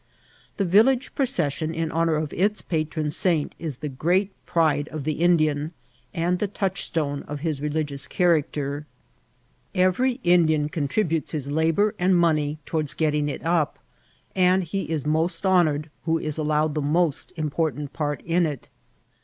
[0.57, 5.19] The village procession in honour of its patron saint is the great pride of the
[5.21, 5.73] Indian,
[6.11, 8.85] and the touchstone of his religious charetcter.
[9.75, 11.75] Every Indian contributes his 22 tS4 IMCIDXMTt OF TBATXI..
[11.75, 13.79] kbour sad money toward gettmg h op,
[14.35, 18.69] and he is most boiioiired who is allowed the moet inqMrtant part in it.